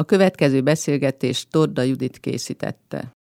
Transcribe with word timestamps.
A 0.00 0.04
következő 0.04 0.62
beszélgetést 0.62 1.50
Torda 1.50 1.82
Judit 1.82 2.18
készítette. 2.18 3.15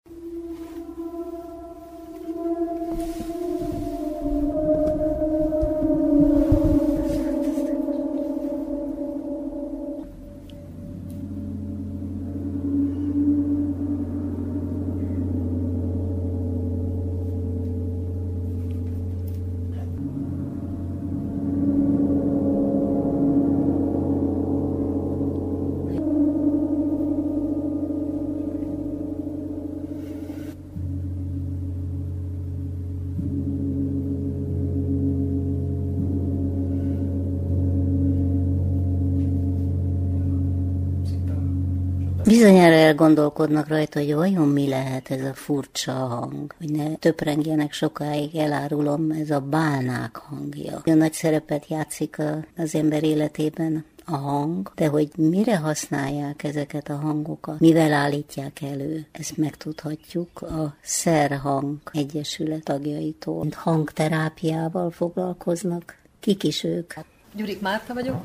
Bizonyára 42.26 42.74
elgondolkodnak 42.74 43.68
rajta, 43.68 44.00
hogy 44.00 44.14
vajon 44.14 44.48
mi 44.48 44.68
lehet 44.68 45.12
ez 45.12 45.22
a 45.22 45.34
furcsa 45.34 45.92
hang, 45.92 46.54
hogy 46.58 46.72
ne 46.72 46.96
töprengjenek 46.96 47.74
sokáig, 47.74 48.36
elárulom, 48.36 49.12
ez 49.12 49.30
a 49.30 49.40
bálnák 49.40 50.16
hangja. 50.16 50.72
Nagyon 50.72 50.98
nagy 50.98 51.14
szerepet 51.14 51.68
játszik 51.68 52.18
az 52.58 52.76
ember 52.76 53.04
életében 53.04 53.86
a 54.06 54.16
hang, 54.16 54.72
de 54.76 54.88
hogy 54.88 55.10
mire 55.18 55.58
használják 55.58 56.44
ezeket 56.44 56.90
a 56.90 56.96
hangokat, 56.96 57.60
mivel 57.60 57.94
állítják 57.94 58.62
elő, 58.62 59.06
ezt 59.12 59.38
megtudhatjuk 59.38 60.42
a 60.42 60.76
Szerhang 60.82 61.78
Egyesület 61.92 62.64
tagjaitól. 62.64 63.48
Hangterápiával 63.52 64.92
foglalkoznak. 64.92 65.98
Kik 66.20 66.44
is 66.44 66.64
ők? 66.64 66.94
Gyurik 67.34 67.62
Márta 67.62 67.94
vagyok. 67.94 68.22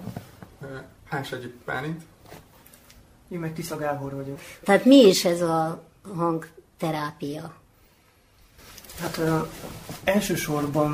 Hánsagyik 1.05 1.55
Pálint. 1.65 2.10
Én 3.31 3.39
meg 3.39 3.55
Tisza 3.55 3.77
Gábor 3.77 4.15
vagyok. 4.15 4.41
Tehát 4.65 4.85
mi 4.85 4.97
is 4.97 5.25
ez 5.25 5.41
a 5.41 5.83
hangterápia? 6.17 7.55
Hát 9.01 9.17
ö, 9.19 9.39
elsősorban 10.05 10.93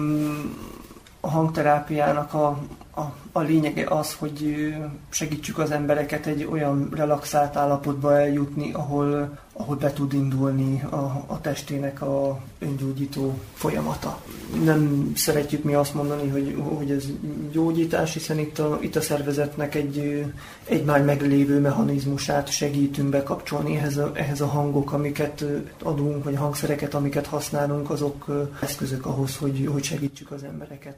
a 1.20 1.30
hangterápiának 1.30 2.34
a, 2.34 2.58
a, 2.98 3.14
a 3.32 3.40
lényege 3.40 3.86
az, 3.88 4.14
hogy 4.14 4.74
segítsük 5.08 5.58
az 5.58 5.70
embereket 5.70 6.26
egy 6.26 6.48
olyan 6.50 6.88
relaxált 6.94 7.56
állapotba 7.56 8.18
eljutni, 8.18 8.72
ahol, 8.72 9.38
ahol 9.52 9.76
be 9.76 9.92
tud 9.92 10.12
indulni 10.12 10.82
a, 10.82 11.24
a 11.26 11.40
testének 11.40 12.02
a 12.02 12.40
öngyógyító 12.58 13.38
folyamata. 13.54 14.20
Nem 14.64 15.12
szeretjük 15.14 15.64
mi 15.64 15.74
azt 15.74 15.94
mondani, 15.94 16.28
hogy, 16.28 16.56
hogy 16.76 16.90
ez 16.90 17.04
gyógyítás, 17.52 18.12
hiszen 18.12 18.38
itt 18.38 18.58
a, 18.58 18.78
itt 18.80 18.96
a 18.96 19.00
szervezetnek 19.00 19.74
egy, 19.74 20.24
egy 20.64 20.84
már 20.84 21.04
meglévő 21.04 21.60
mechanizmusát 21.60 22.48
segítünk 22.48 23.08
bekapcsolni 23.08 23.76
ehhez 23.76 23.96
a, 23.96 24.10
ehhez 24.14 24.40
a 24.40 24.46
hangok, 24.46 24.92
amiket 24.92 25.44
adunk, 25.82 26.24
vagy 26.24 26.34
a 26.34 26.40
hangszereket, 26.40 26.94
amiket 26.94 27.26
használunk, 27.26 27.90
azok 27.90 28.48
eszközök 28.60 29.06
ahhoz, 29.06 29.36
hogy, 29.36 29.68
hogy 29.72 29.84
segítsük 29.84 30.30
az 30.30 30.42
embereket. 30.42 30.96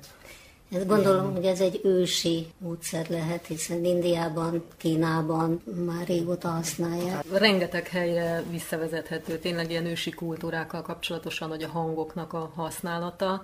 Ez 0.73 0.87
gondolom, 0.87 1.35
hogy 1.35 1.45
ez 1.45 1.61
egy 1.61 1.81
ősi 1.85 2.47
módszer 2.59 3.07
lehet, 3.09 3.47
hiszen 3.47 3.85
Indiában, 3.85 4.65
Kínában 4.77 5.63
már 5.87 6.07
régóta 6.07 6.49
használják. 6.49 7.25
Rengeteg 7.33 7.89
helyre 7.89 8.43
visszavezethető, 8.51 9.39
tényleg 9.39 9.71
ilyen 9.71 9.87
ősi 9.87 10.11
kultúrákkal 10.11 10.83
kapcsolatosan, 10.83 11.49
hogy 11.49 11.63
a 11.63 11.69
hangoknak 11.69 12.33
a 12.33 12.53
használata, 12.55 13.43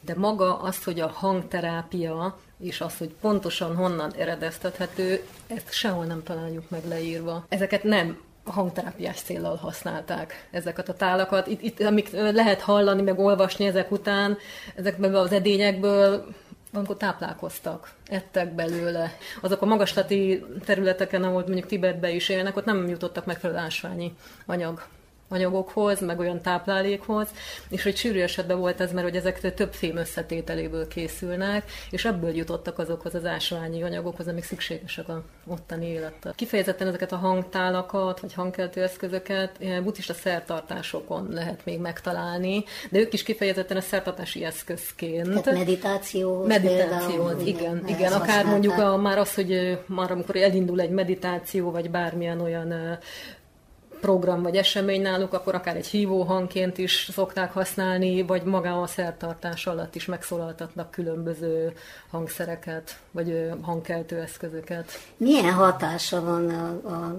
de 0.00 0.14
maga 0.16 0.58
az, 0.58 0.84
hogy 0.84 1.00
a 1.00 1.08
hangterápia 1.08 2.38
és 2.60 2.80
az, 2.80 2.98
hogy 2.98 3.14
pontosan 3.20 3.76
honnan 3.76 4.12
eredeztethető, 4.12 5.24
ezt 5.46 5.72
sehol 5.72 6.04
nem 6.04 6.22
találjuk 6.22 6.70
meg 6.70 6.86
leírva. 6.88 7.44
Ezeket 7.48 7.82
nem 7.82 8.20
hangterápiás 8.44 9.20
céllal 9.20 9.56
használták 9.56 10.48
ezeket 10.50 10.88
a 10.88 10.94
tálakat. 10.94 11.46
Itt, 11.46 11.62
itt 11.62 11.80
amik 11.80 12.10
lehet 12.10 12.60
hallani, 12.60 13.02
meg 13.02 13.18
olvasni 13.18 13.66
ezek 13.66 13.90
után, 13.90 14.38
ezekből 14.74 15.16
az 15.16 15.32
edényekből 15.32 16.26
amikor 16.72 16.96
táplálkoztak, 16.96 17.92
ettek 18.06 18.54
belőle. 18.54 19.12
Azok 19.40 19.62
a 19.62 19.66
magaslati 19.66 20.44
területeken, 20.64 21.22
ahol 21.22 21.42
mondjuk 21.42 21.66
Tibetbe 21.66 22.10
is 22.10 22.28
élnek, 22.28 22.56
ott 22.56 22.64
nem 22.64 22.88
jutottak 22.88 23.26
megfelelő 23.26 23.58
ásványi 23.58 24.14
anyag 24.46 24.82
anyagokhoz, 25.30 26.00
meg 26.00 26.18
olyan 26.18 26.40
táplálékhoz, 26.40 27.28
és 27.68 27.82
hogy 27.82 27.96
sűrű 27.96 28.20
esetben 28.20 28.58
volt 28.58 28.80
ez, 28.80 28.92
mert 28.92 29.06
hogy 29.06 29.16
ezek 29.16 29.54
több 29.54 29.72
fém 29.72 29.96
összetételéből 29.96 30.88
készülnek, 30.88 31.70
és 31.90 32.04
ebből 32.04 32.36
jutottak 32.36 32.78
azokhoz 32.78 33.14
az 33.14 33.24
ásványi 33.24 33.82
anyagokhoz, 33.82 34.28
amik 34.28 34.44
szükségesek 34.44 35.08
a 35.08 35.22
ottani 35.46 35.86
élettel. 35.86 36.32
Kifejezetten 36.36 36.86
ezeket 36.86 37.12
a 37.12 37.16
hangtálakat, 37.16 38.20
vagy 38.20 38.34
hangkeltő 38.34 38.82
eszközöket 38.82 39.82
buddhista 39.82 40.14
szertartásokon 40.14 41.28
lehet 41.30 41.64
még 41.64 41.78
megtalálni, 41.78 42.64
de 42.90 42.98
ők 42.98 43.12
is 43.12 43.22
kifejezetten 43.22 43.76
a 43.76 43.80
szertartási 43.80 44.44
eszközként. 44.44 45.42
Tehát 45.42 45.58
meditáció. 45.58 46.44
Meditáció, 46.46 47.30
igen, 47.44 47.82
igen. 47.86 48.12
Akár 48.12 48.44
mondjuk 48.44 48.78
a, 48.78 48.96
már 48.96 49.18
az, 49.18 49.34
hogy 49.34 49.78
már 49.86 50.10
amikor 50.10 50.36
elindul 50.36 50.80
egy 50.80 50.90
meditáció, 50.90 51.70
vagy 51.70 51.90
bármilyen 51.90 52.40
olyan 52.40 52.98
program 54.00 54.42
vagy 54.42 54.56
esemény 54.56 55.02
náluk, 55.02 55.32
akkor 55.32 55.54
akár 55.54 55.76
egy 55.76 55.86
hívó 55.86 56.22
hangként 56.22 56.78
is 56.78 57.08
szokták 57.12 57.52
használni, 57.52 58.22
vagy 58.22 58.42
maga 58.42 58.82
a 58.82 58.86
szertartás 58.86 59.66
alatt 59.66 59.94
is 59.94 60.04
megszólaltatnak 60.04 60.90
különböző 60.90 61.72
hangszereket, 62.10 62.98
vagy 63.10 63.50
hangkeltő 63.60 64.20
eszközöket. 64.20 64.90
Milyen 65.16 65.52
hatása 65.52 66.20
van 66.20 66.50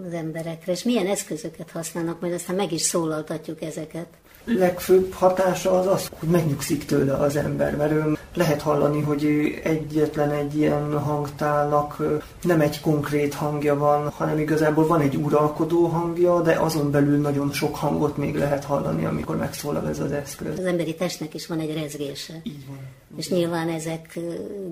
az 0.06 0.14
emberekre, 0.14 0.72
és 0.72 0.84
milyen 0.84 1.08
eszközöket 1.08 1.72
használnak, 1.72 2.20
majd 2.22 2.34
aztán 2.34 2.56
meg 2.56 2.72
is 2.72 2.81
szólaltatjuk 2.81 3.62
ezeket? 3.62 4.08
legfőbb 4.46 5.14
hatása 5.14 5.80
az 5.80 5.88
az, 5.88 6.09
hogy 6.20 6.30
megnyugszik 6.30 6.86
tőle 6.86 7.14
az 7.14 7.36
ember, 7.36 7.75
mert 7.75 8.20
lehet 8.34 8.62
hallani, 8.62 9.02
hogy 9.02 9.25
egyetlen 9.64 10.31
egy 10.31 10.58
ilyen 10.58 11.00
hangtálnak 11.00 12.03
nem 12.42 12.62
egy 12.62 12.81
konkrét 12.81 13.34
hangja 13.34 13.78
van, 13.78 14.09
hanem 14.09 14.40
igazából 14.40 14.88
van 14.88 15.02
egy 15.02 15.16
uralkodó 15.16 15.86
hangja, 15.86 16.41
de 16.41 16.53
azon 16.53 16.91
belül 16.91 17.18
nagyon 17.18 17.52
sok 17.52 17.75
hangot 17.75 18.18
még 18.18 18.36
lehet 18.36 18.64
hallani, 18.64 19.06
amikor 19.06 19.38
megszólal 19.38 19.90
ez 19.90 20.00
az 20.00 20.12
eszköz. 20.12 20.59
Az 20.59 20.66
emberi 20.66 20.96
testnek 20.96 21.34
is 21.34 21.47
van 21.47 21.59
egy 21.59 21.74
rezgése. 21.74 22.34
Így 22.44 22.68
van. 22.68 22.78
És 23.18 23.30
nyilván 23.30 23.70
ezek, 23.70 24.20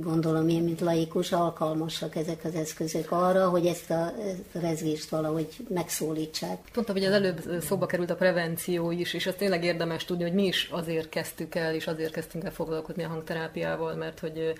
gondolom 0.02 0.48
én, 0.48 0.64
mint 0.64 0.82
laikus, 0.82 1.32
alkalmasak 1.32 2.16
ezek 2.16 2.40
az 2.44 2.56
eszközök 2.56 3.12
arra, 3.12 3.50
hogy 3.50 3.66
ezt 3.66 3.90
a, 3.90 4.14
ezt 4.28 4.56
a 4.56 4.60
rezgést 4.60 5.10
valahogy 5.10 5.48
megszólítsák. 5.70 6.58
Pont, 6.74 6.92
hogy 6.92 7.04
az 7.04 7.12
előbb 7.12 7.42
szóba 7.62 7.86
került 7.86 8.10
a 8.10 8.16
prevenció 8.16 8.92
is, 8.92 9.14
és 9.14 9.28
azt 9.28 9.38
tényleg 9.38 9.64
érdemes 9.64 10.06
tudni, 10.06 10.24
hogy 10.24 10.34
mi 10.34 10.46
is 10.46 10.70
azért 10.72 11.10
kezdtük 11.10 11.56
el, 11.56 11.74
és 11.74 11.88
azért 11.88 12.12
kezdtünk 12.12 12.44
el 12.44 12.52
foglalkozni 12.52 13.04
a 13.04 13.08
hangterápiával, 13.08 13.49
mert 13.96 14.20
hogy 14.20 14.54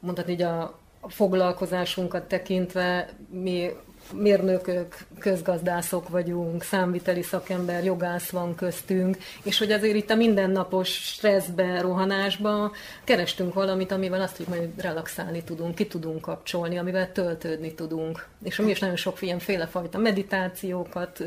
mondhatni, 0.00 0.32
hogy 0.32 0.42
a 0.42 0.78
foglalkozásunkat 1.08 2.24
tekintve 2.24 3.08
mi 3.30 3.70
mérnökök, 4.12 4.96
közgazdászok 5.18 6.08
vagyunk, 6.08 6.62
számviteli 6.62 7.22
szakember, 7.22 7.84
jogász 7.84 8.30
van 8.30 8.54
köztünk, 8.54 9.16
és 9.42 9.58
hogy 9.58 9.72
azért 9.72 9.96
itt 9.96 10.10
a 10.10 10.14
mindennapos 10.14 10.88
stresszbe, 10.88 11.80
rohanásba 11.80 12.72
kerestünk 13.04 13.54
valamit, 13.54 13.92
amivel 13.92 14.20
azt, 14.20 14.36
hogy 14.36 14.46
majd 14.48 14.82
relaxálni 14.82 15.42
tudunk, 15.42 15.74
ki 15.74 15.86
tudunk 15.86 16.20
kapcsolni, 16.20 16.78
amivel 16.78 17.12
töltődni 17.12 17.74
tudunk. 17.74 18.26
És 18.42 18.56
mi 18.56 18.70
is 18.70 18.78
nagyon 18.78 18.96
sok 18.96 19.22
ilyenféle 19.22 19.66
fajta 19.66 19.98
meditációkat, 19.98 21.24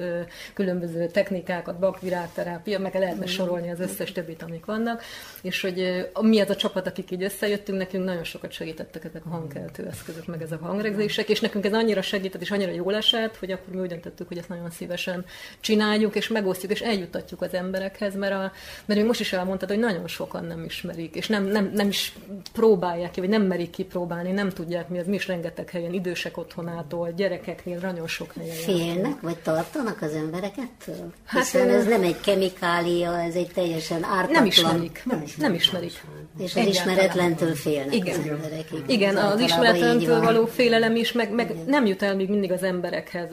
különböző 0.53 1.07
technikákat, 1.07 1.79
bakvirágterápia, 1.79 2.79
meg 2.79 2.95
lehetne 2.95 3.23
mm. 3.23 3.27
sorolni 3.27 3.71
az 3.71 3.79
összes 3.79 4.11
többit, 4.11 4.43
amik 4.43 4.65
vannak, 4.65 5.03
és 5.41 5.61
hogy 5.61 6.09
mi 6.21 6.39
az 6.39 6.49
a 6.49 6.55
csapat, 6.55 6.87
akik 6.87 7.11
így 7.11 7.23
összejöttünk, 7.23 7.77
nekünk 7.77 8.05
nagyon 8.05 8.23
sokat 8.23 8.51
segítettek 8.51 9.03
ezek 9.03 9.25
a 9.25 9.29
hangkeltő 9.29 9.85
eszközök, 9.85 10.25
meg 10.25 10.41
ezek 10.41 10.61
a 10.61 10.65
hangregzések, 10.65 11.29
és 11.29 11.39
nekünk 11.39 11.65
ez 11.65 11.73
annyira 11.73 12.01
segített, 12.01 12.41
és 12.41 12.51
annyira 12.51 12.66
annyira 12.67 12.83
jól 12.83 12.95
esett, 12.95 13.37
hogy 13.37 13.51
akkor 13.51 13.73
mi 13.73 13.79
úgy 13.79 13.87
döntöttük, 13.87 14.27
hogy 14.27 14.37
ezt 14.37 14.49
nagyon 14.49 14.69
szívesen 14.69 15.25
csináljuk, 15.59 16.15
és 16.15 16.27
megosztjuk, 16.27 16.71
és 16.71 16.81
eljutatjuk 16.81 17.41
az 17.41 17.53
emberekhez, 17.53 18.15
mert, 18.15 18.33
a, 18.33 18.51
mert 18.85 18.99
még 18.99 19.05
most 19.05 19.19
is 19.19 19.33
elmondtad, 19.33 19.69
hogy 19.69 19.79
nagyon 19.79 20.07
sokan 20.07 20.45
nem 20.45 20.63
ismerik, 20.63 21.15
és 21.15 21.27
nem, 21.27 21.43
nem, 21.43 21.71
nem 21.73 21.87
is 21.87 22.13
próbálják 22.53 23.11
ki, 23.11 23.19
vagy 23.19 23.29
nem 23.29 23.41
merik 23.41 23.69
kipróbálni, 23.69 24.31
nem 24.31 24.49
tudják 24.49 24.89
mi 24.89 24.99
az, 24.99 25.07
mi 25.07 25.15
is 25.15 25.27
rengeteg 25.27 25.69
helyen, 25.69 25.93
idősek 25.93 26.37
otthonától, 26.37 27.11
gyerekeknél, 27.11 27.79
nagyon 27.81 28.07
sok 28.07 28.33
helyen. 28.33 28.55
Félnek, 28.55 29.21
vagy 29.21 29.37
tartanak 29.37 30.01
az 30.01 30.13
emberekettől? 30.13 31.13
Hát, 31.25 31.43
Hiszen 31.43 31.69
ez 31.69 31.85
nem 31.85 32.03
egy 32.03 32.19
kemikália, 32.19 33.21
ez 33.21 33.35
egy 33.35 33.51
teljesen 33.53 34.03
ártatlan. 34.03 34.33
Nem 34.33 34.45
ismerik. 34.45 35.01
Nem 35.05 35.21
ismerik. 35.21 35.37
Nem 35.37 35.53
ismerik. 35.53 36.01
És 36.37 36.55
az 36.55 36.65
ismeretlentől 36.65 37.55
félnek 37.55 37.95
Igen. 37.95 38.19
az 38.19 38.27
emberek. 38.27 38.67
Igen, 38.87 39.17
az 39.17 39.39
ismeretlentől 39.39 40.21
való 40.21 40.45
félelem 40.45 40.95
is, 40.95 41.11
meg, 41.11 41.31
meg 41.31 41.53
nem 41.65 41.85
jut 41.85 42.01
el 42.01 42.15
még 42.15 42.29
mindig 42.29 42.51
az 42.57 42.63
emberekhez 42.63 43.29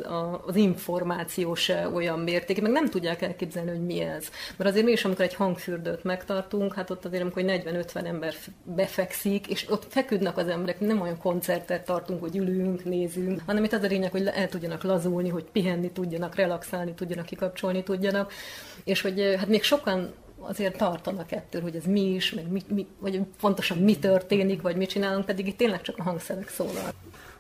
az 0.46 0.56
információ 0.56 1.54
se 1.54 1.88
olyan 1.88 2.18
mérték, 2.18 2.62
meg 2.62 2.72
nem 2.72 2.88
tudják 2.88 3.22
elképzelni, 3.22 3.70
hogy 3.70 3.84
mi 3.84 4.00
ez. 4.00 4.28
Mert 4.56 4.70
azért 4.70 4.84
mi 4.84 4.92
is, 4.92 5.04
amikor 5.04 5.24
egy 5.24 5.34
hangfürdőt 5.34 6.04
megtartunk, 6.04 6.74
hát 6.74 6.90
ott 6.90 7.04
azért, 7.04 7.22
amikor 7.22 7.42
40-50 7.46 8.06
ember 8.06 8.34
befekszik, 8.64 9.46
és 9.46 9.70
ott 9.70 9.86
feküdnek 9.88 10.36
az 10.36 10.48
emberek, 10.48 10.80
nem 10.80 11.00
olyan 11.00 11.18
koncertet 11.18 11.84
tartunk, 11.84 12.20
hogy 12.20 12.36
ülünk, 12.36 12.84
nézünk, 12.84 13.40
hanem 13.46 13.64
itt 13.64 13.72
az 13.72 13.82
a 13.82 13.86
lényeg, 13.86 14.10
hogy 14.10 14.26
el 14.26 14.48
tudjanak 14.48 14.82
lazulni, 14.82 15.28
hogy 15.28 15.44
pihenni 15.44 15.90
tudjanak, 15.90 16.34
relaxálni 16.34 16.94
tudjanak, 16.94 17.26
kikapcsolni 17.26 17.82
tudjanak, 17.82 18.32
és 18.84 19.00
hogy 19.00 19.34
hát 19.38 19.48
még 19.48 19.62
sokan 19.62 20.12
azért 20.38 20.76
tartanak 20.76 21.32
ettől, 21.32 21.62
hogy 21.62 21.76
ez 21.76 21.84
mi 21.84 22.00
is, 22.00 22.32
meg 22.32 22.50
mi, 22.50 22.60
mi, 22.68 22.86
vagy 22.98 23.20
pontosan 23.40 23.78
mi 23.78 23.98
történik, 23.98 24.62
vagy 24.62 24.76
mit 24.76 24.88
csinálunk, 24.88 25.24
pedig 25.24 25.46
itt 25.46 25.56
tényleg 25.56 25.82
csak 25.82 25.98
a 25.98 26.02
hangszerek 26.02 26.48
szólal. 26.48 26.92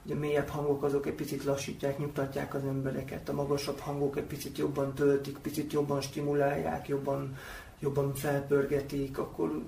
Ugye 0.04 0.14
mélyebb 0.14 0.48
hangok 0.48 0.82
azok 0.82 1.06
egy 1.06 1.12
picit 1.12 1.44
lassítják, 1.44 1.98
nyugtatják 1.98 2.54
az 2.54 2.64
embereket, 2.64 3.28
a 3.28 3.32
magasabb 3.32 3.78
hangok 3.78 4.16
egy 4.16 4.24
picit 4.24 4.58
jobban 4.58 4.94
töltik, 4.94 5.38
picit 5.38 5.72
jobban 5.72 6.00
stimulálják, 6.00 6.88
jobban, 6.88 7.36
jobban 7.80 8.14
felpörgetik, 8.14 9.18
akkor 9.18 9.62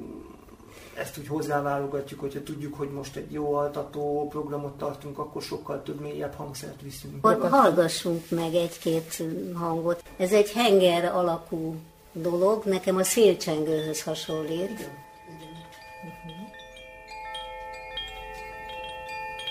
ezt 0.95 1.19
úgy 1.19 1.27
hozzáválogatjuk, 1.27 2.21
hogyha 2.21 2.43
tudjuk, 2.43 2.75
hogy 2.75 2.91
most 2.91 3.17
egy 3.17 3.33
jó 3.33 3.55
altató 3.55 4.29
programot 4.31 4.79
tartunk, 4.79 5.19
akkor 5.19 5.43
sokkal 5.43 5.83
több 5.83 6.01
mélyebb 6.01 6.35
hangszert 6.35 6.83
viszünk. 6.83 7.27
Hallgassunk 7.27 8.31
meg 8.31 8.55
egy-két 8.55 9.23
hangot. 9.55 10.03
Ez 10.17 10.33
egy 10.33 10.53
henger 10.53 11.05
alakú 11.05 11.75
dolog, 12.13 12.65
nekem 12.65 12.97
a 12.97 13.03
szélcsengőhöz 13.03 14.03
hasonlít. 14.03 14.91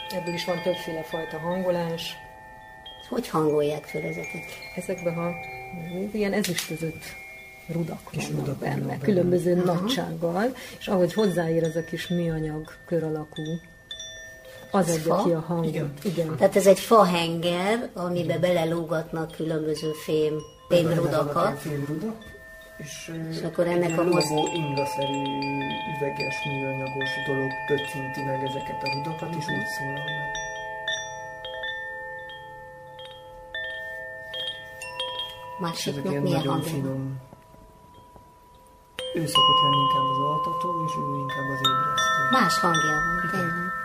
Ebből 0.10 0.34
is 0.34 0.46
van 0.46 0.62
többféle 0.62 1.04
fajta 1.04 1.38
hangolás. 1.38 2.16
Hogy 3.10 3.28
hangolják 3.28 3.84
fel 3.84 4.02
ezeket? 4.02 4.44
Ezekben 4.76 5.14
ha 5.14 5.32
ilyen 6.12 6.34
ezüstözött 6.34 7.04
rudak 7.68 8.00
kis 8.12 8.28
vannak 8.28 8.58
benne, 8.58 8.76
benne, 8.76 8.98
különböző 8.98 9.62
Aha. 9.66 9.74
nagysággal, 9.74 10.56
és 10.80 10.88
ahogy 10.88 11.14
hozzáér 11.14 11.64
ez 11.64 11.76
a 11.76 11.84
kis 11.84 12.08
műanyag 12.08 12.72
kör 12.86 13.04
alakú, 13.04 13.44
az 14.72 14.90
adja 14.90 15.24
ki 15.24 15.32
a 15.32 15.40
hangot. 15.40 15.68
Igen. 15.68 15.94
Igen. 16.04 16.36
Tehát 16.38 16.56
ez 16.56 16.68
egy 16.68 16.80
fahenger, 16.80 17.90
amiben 17.94 18.40
belelógatnak 18.40 19.32
különböző 19.32 19.92
fém, 19.92 20.34
fémrudakat. 20.70 21.60
Fémrudak, 21.60 22.35
és, 22.78 23.12
és 23.30 23.42
akkor 23.42 23.68
ennek 23.68 24.00
a 24.00 24.04
most... 24.04 24.28
ingaszerű 24.54 25.24
üveges, 25.98 26.36
műanyagos 26.46 27.10
dolog 27.28 27.52
pöccinti 27.68 28.24
meg 28.24 28.44
ezeket 28.44 28.84
a 28.84 28.92
rudakat, 28.94 29.36
és 29.36 29.46
úgy 29.48 29.66
szólal 29.78 29.94
meg. 29.94 30.34
Másiknak 35.60 36.04
milyen 36.04 36.24
nagyon 36.24 36.62
finom 36.62 37.24
ő 39.16 39.26
szokott 39.26 39.62
lenni 39.64 39.82
inkább 39.88 40.08
az 40.14 40.18
altató, 40.18 40.84
és 40.86 40.94
ő 41.00 41.18
inkább 41.20 41.50
az 41.56 41.62
ébresztő. 41.70 42.22
Más 42.32 42.60
hangja 42.60 42.92
van, 42.92 43.30
tényleg. 43.32 43.85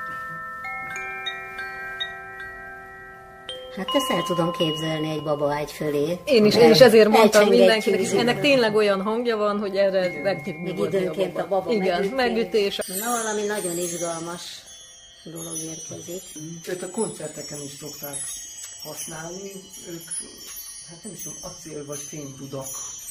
Hát 3.77 3.95
ezt 3.95 4.11
el 4.11 4.23
tudom 4.23 4.53
képzelni 4.53 5.11
egy 5.11 5.23
baba 5.23 5.57
egy 5.57 5.73
fölé. 5.73 6.19
Én 6.25 6.45
is, 6.45 6.55
én 6.55 6.71
is 6.71 6.81
ezért 6.81 7.09
mondtam 7.09 7.49
mindenkinek, 7.49 8.01
és 8.01 8.11
ennek 8.11 8.41
tényleg 8.41 8.75
olyan 8.75 9.03
hangja 9.03 9.37
van, 9.37 9.59
hogy 9.59 9.77
erre 9.77 10.33
Még 10.45 10.79
időnként 10.79 11.39
a 11.39 11.49
baba 11.49 11.73
Igen, 11.73 12.05
megütés. 12.05 12.77
Na, 12.87 13.23
valami 13.23 13.47
nagyon 13.47 13.79
izgalmas 13.79 14.43
dolog 15.25 15.57
érkezik. 15.57 16.23
Őt 16.69 16.83
a 16.83 16.91
koncerteken 16.91 17.59
is 17.63 17.73
szokták 17.81 18.17
használni, 18.85 19.53
ők, 19.89 20.09
hát 20.89 21.03
nem 21.03 21.13
is 21.13 21.23
tudom, 21.23 21.39
acél 21.43 21.87
vagy 21.87 21.99
fénytudak 22.09 22.67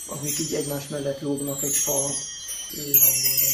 amik 0.09 0.39
így 0.39 0.53
egymás 0.53 0.87
mellett 0.87 1.21
lógnak 1.21 1.63
egy 1.63 1.75
fa 1.75 1.91
hangolva. 1.91 3.47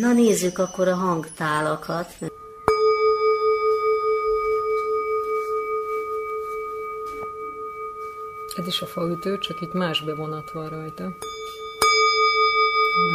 Na 0.00 0.12
nézzük 0.12 0.58
akkor 0.58 0.88
a 0.88 0.94
hangtálakat. 0.94 2.06
Ez 8.56 8.66
is 8.66 8.82
a 8.82 8.86
faütő, 8.86 9.38
csak 9.38 9.60
itt 9.60 9.72
más 9.72 10.00
bevonat 10.00 10.50
van 10.50 10.68
rajta. 10.68 11.16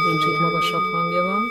Kicsit 0.04 0.40
magasabb 0.40 0.82
hangja 0.92 1.22
van. 1.22 1.42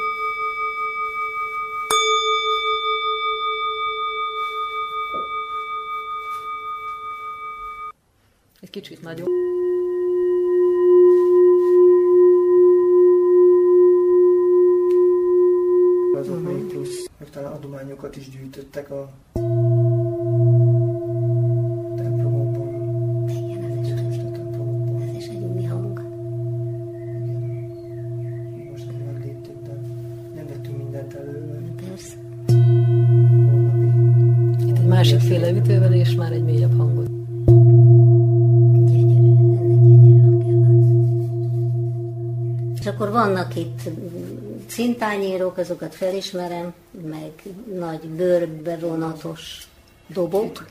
Egy 8.59 8.69
kicsit 8.69 9.01
nagyobb. 9.01 9.46
Azok 16.17 16.35
uh-huh. 16.35 16.53
még 16.53 16.65
plusz, 16.65 17.09
meg 17.19 17.29
talán 17.29 17.51
adományokat 17.51 18.15
is 18.15 18.29
gyűjtöttek 18.29 18.91
a 18.91 19.09
templomokban. 21.95 22.67
Igen, 23.27 23.63
ez 23.63 23.87
is, 23.87 24.01
most 24.01 24.19
a 24.19 24.31
templomokban. 24.31 25.01
Ez 25.01 25.15
is 25.15 25.27
egy 25.27 25.43
új 25.43 25.63
hang. 25.63 26.01
Igen. 28.55 28.67
Most 28.71 28.85
nem 28.85 29.21
léptünk, 29.23 29.61
de 29.63 29.71
nem 30.35 30.47
vettünk 30.47 30.77
mindent 30.77 31.13
elő. 31.13 31.61
Persze. 31.89 32.15
Itt 34.67 34.77
egy 34.77 34.87
másik 34.87 35.19
féle 35.19 35.51
ütővel, 35.51 35.93
és 35.93 36.15
már 36.15 36.31
egy 36.31 36.43
mélyebb 36.43 36.77
hangot. 36.77 37.05
akkor 42.97 43.11
vannak 43.11 43.55
itt 43.55 43.81
cintányérok, 44.67 45.57
azokat 45.57 45.95
felismerem, 45.95 46.73
meg 47.01 47.31
nagy 47.73 48.07
bőrbevonatos 48.07 49.67
dobok. 50.07 50.65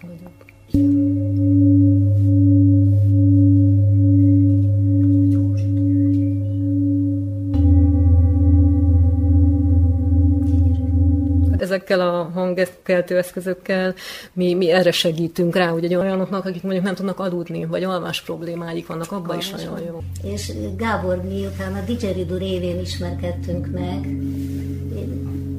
Hangkeltő 12.37 13.17
eszközökkel 13.17 13.95
mi, 14.33 14.55
mi 14.55 14.71
erre 14.71 14.93
segítünk 14.93 15.57
rá, 15.57 15.69
hogy 15.69 15.85
egy 15.85 15.95
olyanoknak, 15.95 16.45
akik 16.45 16.63
mondjuk 16.63 16.85
nem 16.85 16.95
tudnak 16.95 17.19
aludni, 17.19 17.65
vagy 17.65 17.85
alvás 17.85 18.23
problémáik 18.23 18.87
vannak, 18.87 19.13
abban 19.13 19.39
is 19.39 19.51
nagyon 19.51 19.81
jó. 19.87 20.03
És 20.23 20.53
Gábor, 20.77 21.23
miután 21.23 21.75
a 21.75 21.81
Didgeridoo 21.87 22.39
révén 22.39 22.81
ismerkedtünk 22.81 23.67
meg, 23.73 24.09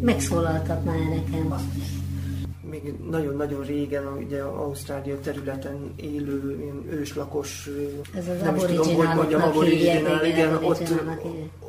megszólaltatná 0.01 0.93
nekem. 0.93 1.55
Még 2.69 2.93
nagyon-nagyon 3.10 3.63
régen, 3.63 4.03
ugye 4.25 4.41
Ausztrália 4.41 5.19
területen 5.19 5.93
élő, 5.96 6.66
őslakos, 6.89 7.70
Ez 8.15 8.27
az 8.27 8.41
nem 8.41 8.56
is 8.56 8.62
tudom, 8.62 8.96
hogy 8.96 9.15
mondjam, 9.15 9.41
aboriginál, 9.41 10.25
igen, 10.25 10.63
ott, 10.63 10.91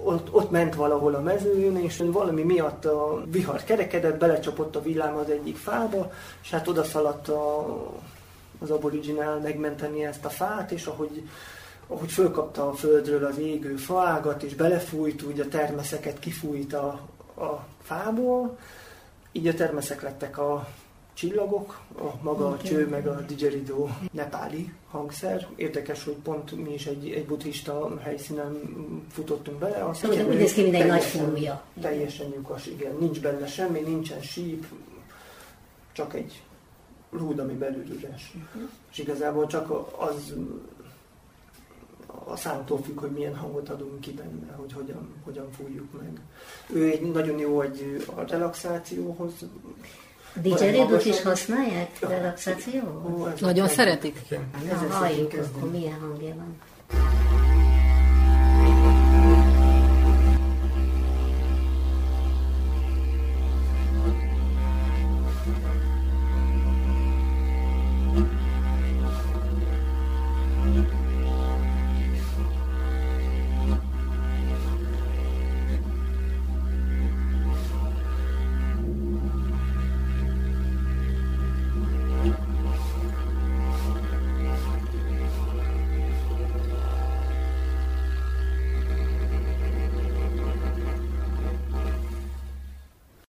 ott, 0.04 0.34
ott, 0.34 0.50
ment 0.50 0.74
valahol 0.74 1.14
a 1.14 1.20
mezőn, 1.20 1.76
és 1.76 2.02
valami 2.06 2.42
miatt 2.42 2.84
a 2.84 3.22
vihar 3.30 3.64
kerekedett, 3.64 4.18
belecsapott 4.18 4.76
a 4.76 4.82
villám 4.82 5.16
az 5.16 5.30
egyik 5.30 5.56
fába, 5.56 6.12
és 6.42 6.50
hát 6.50 6.68
odaszaladt 6.68 7.28
a, 7.28 7.66
az 8.58 8.70
aboriginál 8.70 9.38
megmenteni 9.38 10.04
ezt 10.04 10.24
a 10.24 10.28
fát, 10.28 10.70
és 10.70 10.86
ahogy 10.86 11.22
ahogy 11.90 12.12
fölkapta 12.12 12.68
a 12.68 12.72
földről 12.72 13.24
az 13.24 13.38
égő 13.38 13.76
faágat, 13.76 14.42
és 14.42 14.54
belefújt, 14.54 15.22
úgy 15.22 15.40
a 15.40 15.48
termeszeket 15.48 16.18
kifújt 16.18 16.72
a, 16.72 17.00
a 17.36 17.64
fából, 17.82 18.58
így 19.32 19.46
a 19.46 19.54
termeszek 19.54 20.02
lettek 20.02 20.38
a 20.38 20.68
csillagok, 21.18 21.80
a 21.98 22.22
maga 22.22 22.46
okay. 22.46 22.58
a 22.58 22.62
cső, 22.62 22.88
meg 22.88 23.06
a 23.06 23.20
didgeridoo 23.20 23.88
nepáli 24.12 24.72
hangszer. 24.90 25.48
Érdekes, 25.56 26.04
hogy 26.04 26.14
pont 26.14 26.64
mi 26.64 26.72
is 26.72 26.86
egy, 26.86 27.10
egy 27.10 27.26
buddhista 27.26 27.98
helyszínen 28.00 28.60
futottunk 29.10 29.58
bele. 29.58 29.94
Szóval 29.94 30.26
úgy 30.26 30.36
néz 30.36 30.52
ki, 30.52 30.62
mint 30.62 30.74
egy 30.74 30.86
nagy 30.86 31.02
fúja. 31.02 31.64
Teljesen 31.80 32.28
lyukas, 32.34 32.66
igen. 32.66 32.96
Nincs 32.98 33.20
benne 33.20 33.46
semmi, 33.46 33.80
nincsen 33.80 34.20
síp, 34.20 34.66
csak 35.92 36.14
egy 36.14 36.42
rúd, 37.10 37.38
ami 37.38 37.52
belül 37.52 37.86
üres. 37.86 38.32
Uh-huh. 38.34 38.70
És 38.90 38.98
igazából 38.98 39.46
csak 39.46 39.70
az 39.98 40.34
a 42.24 42.36
számtól 42.36 42.82
függ, 42.82 43.00
hogy 43.00 43.10
milyen 43.10 43.36
hangot 43.36 43.68
adunk 43.68 44.00
ki 44.00 44.12
benne, 44.12 44.52
hogy 44.56 44.72
hogyan, 44.72 45.08
hogyan 45.24 45.50
fújjuk 45.50 46.00
meg. 46.00 46.20
Ő 46.72 46.90
egy 46.90 47.00
nagyon 47.00 47.38
jó 47.38 47.60
egy 47.60 48.04
a 48.14 48.20
relaxációhoz, 48.20 49.32
Didgeridoo 50.34 50.98
is 51.04 51.22
használják 51.22 51.90
relaxációhoz? 52.00 53.40
Nagyon 53.40 53.68
szeretik. 53.68 54.20
Na, 54.28 54.94
halljuk, 54.94 55.32
akkor 55.32 55.70
milyen 55.70 55.98
hangja 56.00 56.34
van. 56.34 56.56